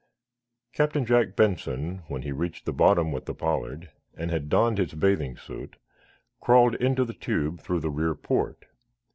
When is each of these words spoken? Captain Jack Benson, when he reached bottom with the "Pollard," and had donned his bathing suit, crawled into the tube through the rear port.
Captain 0.73 1.05
Jack 1.05 1.35
Benson, 1.35 2.01
when 2.07 2.23
he 2.23 2.31
reached 2.31 2.65
bottom 2.75 3.11
with 3.11 3.25
the 3.25 3.35
"Pollard," 3.35 3.91
and 4.15 4.31
had 4.31 4.49
donned 4.49 4.79
his 4.79 4.95
bathing 4.95 5.37
suit, 5.37 5.75
crawled 6.39 6.73
into 6.73 7.05
the 7.05 7.13
tube 7.13 7.59
through 7.61 7.81
the 7.81 7.91
rear 7.91 8.15
port. 8.15 8.65